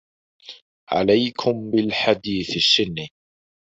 عَلَيْكُمْ 0.91 1.71
بِالْحَدِيثِ 1.71 2.55
السِّنِّ 2.55 3.07